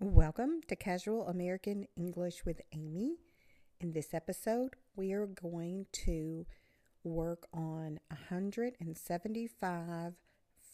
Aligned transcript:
Welcome 0.00 0.60
to 0.68 0.76
Casual 0.76 1.26
American 1.26 1.88
English 1.96 2.44
with 2.44 2.60
Amy. 2.70 3.16
In 3.80 3.90
this 3.90 4.14
episode, 4.14 4.76
we 4.94 5.10
are 5.10 5.26
going 5.26 5.86
to 6.04 6.46
work 7.02 7.48
on 7.52 7.98
175 8.06 10.12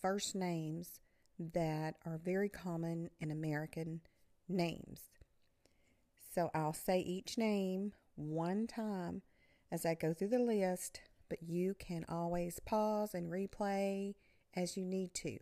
first 0.03 0.35
names 0.35 1.01
that 1.39 1.95
are 2.05 2.21
very 2.23 2.51
common 2.51 3.09
in 3.19 3.31
American 3.31 4.03
names. 4.47 5.01
So 6.35 6.51
I'll 6.55 6.75
say 6.75 7.01
each 7.01 7.39
name 7.39 7.95
one 8.17 8.67
time 8.67 9.23
as 9.73 9.87
I 9.87 9.95
go 9.95 10.13
through 10.13 10.29
the 10.29 10.39
list, 10.39 11.01
but 11.31 11.43
you 11.43 11.73
can 11.79 12.05
always 12.11 12.61
pause 12.61 13.15
and 13.15 13.33
replay 13.33 14.17
as 14.55 14.77
you 14.77 14.85
need 14.85 15.15
to. 15.15 15.39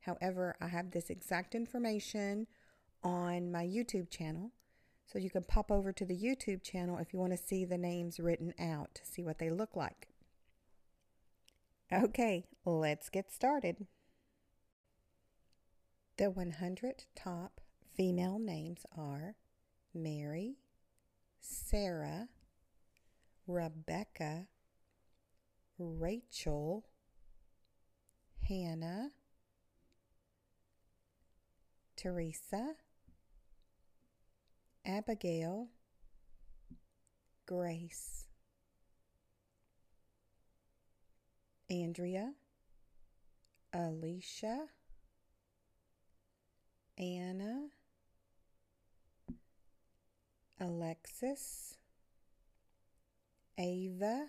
However, 0.00 0.56
I 0.60 0.66
have 0.66 0.90
this 0.90 1.08
exact 1.08 1.54
information 1.54 2.48
on 3.02 3.50
my 3.52 3.64
YouTube 3.64 4.10
channel. 4.10 4.52
So 5.06 5.18
you 5.18 5.30
can 5.30 5.44
pop 5.44 5.70
over 5.70 5.92
to 5.92 6.04
the 6.04 6.16
YouTube 6.16 6.62
channel 6.62 6.98
if 6.98 7.12
you 7.12 7.18
want 7.18 7.32
to 7.32 7.38
see 7.38 7.64
the 7.64 7.78
names 7.78 8.18
written 8.18 8.52
out 8.58 8.94
to 8.96 9.06
see 9.06 9.22
what 9.22 9.38
they 9.38 9.50
look 9.50 9.76
like. 9.76 10.08
Okay, 11.92 12.46
let's 12.64 13.08
get 13.08 13.30
started. 13.30 13.86
The 16.18 16.30
100 16.30 17.04
top 17.14 17.60
female 17.96 18.38
names 18.38 18.84
are 18.96 19.36
Mary, 19.94 20.56
Sarah, 21.40 22.28
Rebecca, 23.46 24.48
Rachel, 25.78 26.84
Hannah, 28.48 29.10
Teresa, 31.96 32.74
Abigail, 34.96 35.68
Grace, 37.44 38.24
Andrea, 41.68 42.32
Alicia, 43.74 44.68
Anna, 46.96 47.66
Alexis, 50.58 51.76
Ava, 53.58 54.28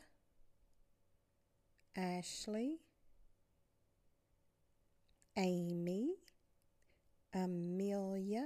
Ashley, 1.95 2.81
Amy, 5.37 6.15
Amelia, 7.33 8.45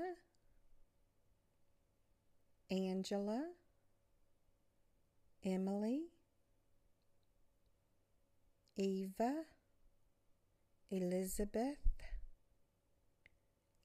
Angela, 2.71 3.43
Emily, 5.43 6.03
Eva, 8.77 9.43
Elizabeth, 10.89 11.77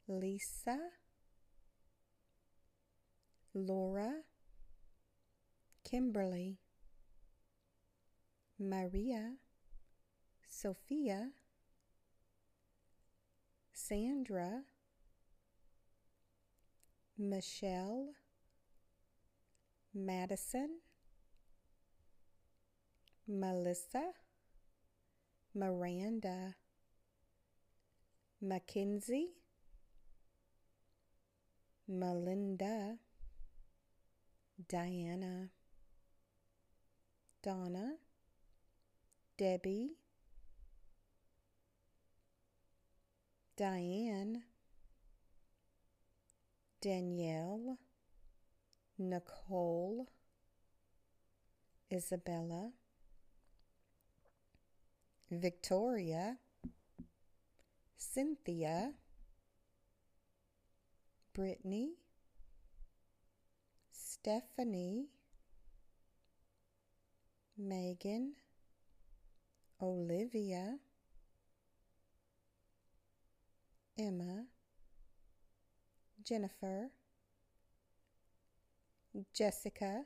Lisa, 0.06 0.78
Laura, 3.54 4.12
Kimberly, 5.82 6.58
Maria, 8.56 9.32
Sophia, 10.48 11.30
Sandra, 13.72 14.62
Michelle, 17.18 18.14
Madison, 19.96 20.68
Melissa, 23.26 24.12
Miranda, 25.54 26.54
Mackenzie, 28.42 29.30
Melinda, 31.88 32.98
Diana, 34.68 35.48
Donna, 37.42 37.94
Debbie, 39.38 39.96
Diane, 43.56 44.42
Danielle, 46.82 47.78
Nicole, 48.98 50.06
Isabella, 51.92 52.72
Victoria, 55.30 56.38
Cynthia, 57.96 58.92
Brittany, 61.34 61.90
Stephanie, 63.90 65.08
Megan, 67.58 68.32
Olivia, 69.80 70.78
Emma, 73.98 74.44
Jennifer, 76.24 76.90
Jessica, 79.32 80.04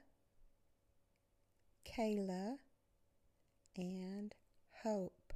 Kayla, 1.84 2.56
and 3.76 4.34
Hope. 4.82 5.32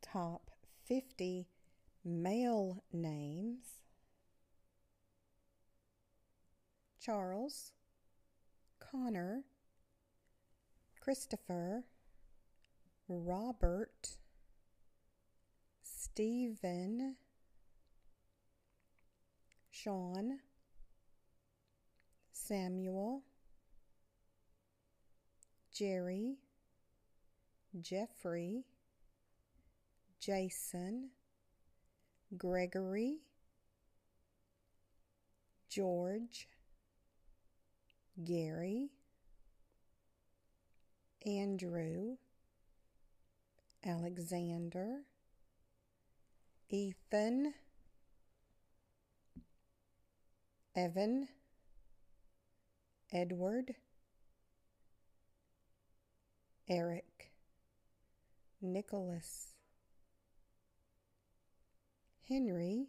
Top 0.00 0.50
50 0.86 1.46
male 2.04 2.82
names 2.92 3.78
Charles, 7.08 7.72
Connor, 8.80 9.44
Christopher, 11.00 11.84
Robert, 13.08 14.16
Stephen, 16.18 17.14
Sean, 19.70 20.40
Samuel, 22.32 23.22
Jerry, 25.72 26.38
Jeffrey, 27.80 28.64
Jason, 30.18 31.10
Gregory, 32.36 33.18
George, 35.68 36.48
Gary, 38.24 38.90
Andrew, 41.24 42.16
Alexander, 43.86 45.02
Ethan, 46.70 47.54
Evan, 50.76 51.28
Edward, 53.10 53.74
Eric, 56.68 57.30
Nicholas, 58.60 59.54
Henry, 62.28 62.88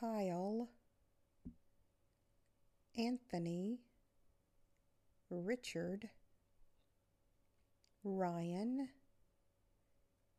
Kyle, 0.00 0.68
Anthony, 2.96 3.78
Richard, 5.30 6.08
Ryan, 8.02 8.88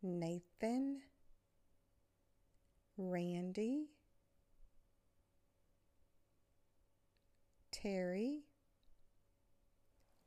Nathan, 0.01 1.01
Randy, 2.97 3.87
Terry, 7.71 8.43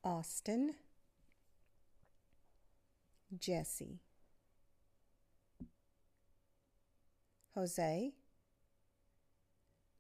Austin, 0.04 0.74
Jesse, 3.38 4.00
Jose, 7.54 8.12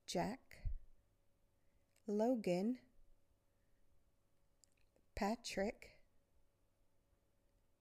Jack, 0.06 0.40
Logan, 2.06 2.78
Patrick, 5.14 5.92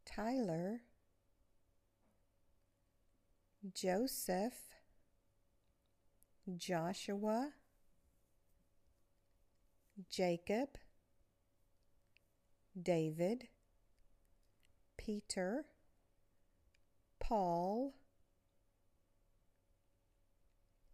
Tyler, 0.06 0.82
Joseph, 3.69 4.56
Joshua, 6.58 7.50
Jacob, 10.10 10.69
David, 12.81 13.48
Peter, 14.98 15.66
Paul, 17.19 17.94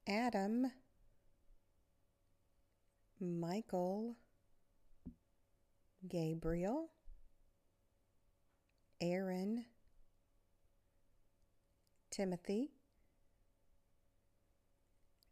Adam, 0.05 0.71
Michael, 3.19 4.17
Gabriel, 6.07 6.89
Aaron, 8.99 9.65
Timothy, 12.17 12.71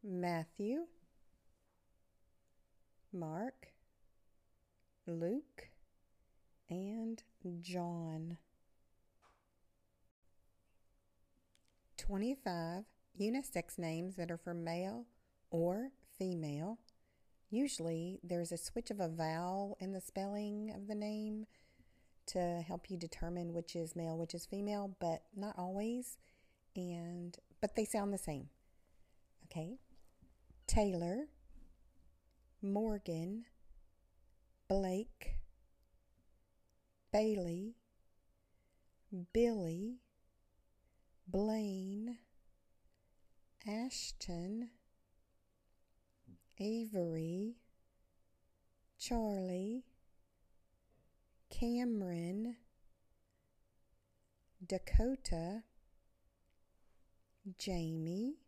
Matthew, 0.03 0.81
Mark, 3.11 3.69
Luke, 5.07 5.69
and 6.69 7.23
John. 7.61 8.37
25 11.97 12.83
unisex 13.19 13.79
names 13.79 14.15
that 14.15 14.29
are 14.29 14.37
for 14.37 14.53
male 14.53 15.07
or 15.49 15.89
female. 16.19 16.77
Usually 17.49 18.19
there's 18.23 18.51
a 18.51 18.57
switch 18.57 18.91
of 18.91 18.99
a 18.99 19.09
vowel 19.09 19.75
in 19.79 19.91
the 19.91 20.01
spelling 20.01 20.71
of 20.75 20.85
the 20.85 20.93
name 20.93 21.47
to 22.27 22.63
help 22.67 22.91
you 22.91 22.97
determine 22.97 23.53
which 23.53 23.75
is 23.75 23.95
male, 23.95 24.19
which 24.19 24.35
is 24.35 24.45
female, 24.45 24.95
but 24.99 25.23
not 25.35 25.55
always. 25.57 26.19
And 26.75 27.37
but 27.61 27.75
they 27.75 27.85
sound 27.85 28.13
the 28.13 28.17
same. 28.17 28.49
Okay. 29.45 29.77
Taylor, 30.67 31.27
Morgan, 32.61 33.45
Blake, 34.67 35.35
Bailey, 37.11 37.75
Billy, 39.31 39.99
Blaine, 41.27 42.17
Ashton, 43.67 44.69
Avery, 46.59 47.55
Charlie, 48.99 49.85
Cameron, 51.49 52.57
Dakota, 54.65 55.63
Jamie, 57.59 58.39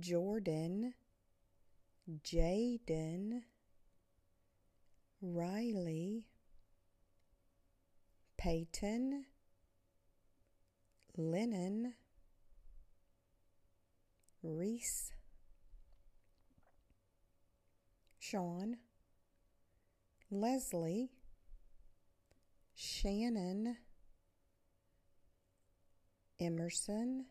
Jordan, 0.00 0.92
Jaden, 2.24 3.42
Riley, 5.22 6.26
Peyton, 8.36 9.24
Lennon, 11.16 11.94
Reese, 14.42 15.12
Sean, 18.18 18.78
Leslie, 20.30 21.10
Shannon, 22.74 23.76
Emerson, 26.40 27.26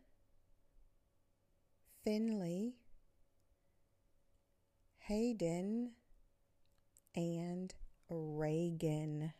Finley, 2.04 2.76
Hayden, 5.00 5.92
and 7.16 7.74
Reagan. 8.10 9.34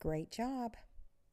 Great 0.00 0.30
job. 0.30 0.76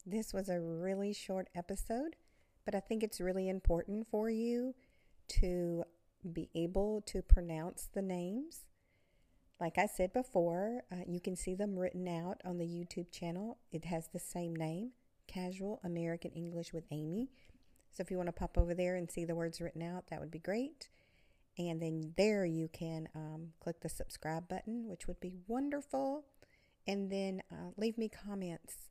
This 0.06 0.32
was 0.32 0.48
a 0.48 0.60
really 0.60 1.12
short 1.12 1.48
episode, 1.54 2.16
but 2.64 2.74
I 2.74 2.80
think 2.80 3.02
it's 3.02 3.20
really 3.20 3.48
important 3.48 4.06
for 4.10 4.30
you 4.30 4.74
to 5.40 5.84
be 6.32 6.50
able 6.54 7.02
to 7.06 7.20
pronounce 7.22 7.88
the 7.92 8.02
names 8.02 8.64
like 9.60 9.78
I 9.78 9.86
said 9.86 10.12
before, 10.12 10.82
uh, 10.90 11.04
you 11.06 11.20
can 11.20 11.36
see 11.36 11.54
them 11.54 11.78
written 11.78 12.08
out 12.08 12.40
on 12.44 12.58
the 12.58 12.64
YouTube 12.64 13.10
channel. 13.10 13.58
It 13.70 13.84
has 13.84 14.08
the 14.08 14.18
same 14.18 14.54
name, 14.54 14.90
Casual 15.26 15.80
American 15.84 16.32
English 16.32 16.72
with 16.72 16.84
Amy. 16.90 17.30
So 17.92 18.02
if 18.02 18.10
you 18.10 18.16
want 18.16 18.26
to 18.28 18.32
pop 18.32 18.58
over 18.58 18.74
there 18.74 18.96
and 18.96 19.10
see 19.10 19.24
the 19.24 19.36
words 19.36 19.60
written 19.60 19.82
out, 19.82 20.08
that 20.08 20.20
would 20.20 20.32
be 20.32 20.40
great. 20.40 20.88
And 21.56 21.80
then 21.80 22.14
there 22.16 22.44
you 22.44 22.68
can 22.68 23.08
um, 23.14 23.52
click 23.60 23.80
the 23.80 23.88
subscribe 23.88 24.48
button, 24.48 24.88
which 24.88 25.06
would 25.06 25.20
be 25.20 25.34
wonderful. 25.46 26.24
And 26.86 27.10
then 27.10 27.42
uh, 27.50 27.70
leave 27.76 27.96
me 27.96 28.10
comments, 28.10 28.90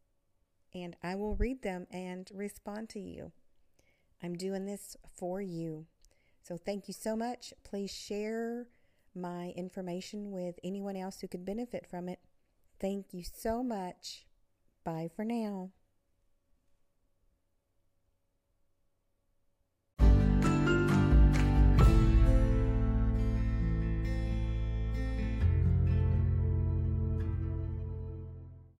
and 0.74 0.96
I 1.04 1.16
will 1.16 1.36
read 1.36 1.62
them 1.62 1.86
and 1.92 2.28
respond 2.34 2.90
to 2.90 3.00
you. 3.00 3.34
I'm 4.24 4.36
doing 4.36 4.66
this 4.66 4.96
for 5.16 5.42
you. 5.42 5.86
So 6.42 6.58
thank 6.58 6.88
you 6.88 6.94
so 6.94 7.16
much. 7.16 7.54
Please 7.64 7.92
share 7.92 8.68
my 9.16 9.54
information 9.56 10.32
with 10.32 10.56
anyone 10.64 10.96
else 10.96 11.20
who 11.20 11.28
could 11.28 11.46
benefit 11.46 11.86
from 11.88 12.10
it. 12.10 12.20
Thank 12.80 13.14
you 13.14 13.24
so 13.24 13.64
much. 13.64 14.26
Bye 14.84 15.10
for 15.16 15.24
now. 15.24 15.72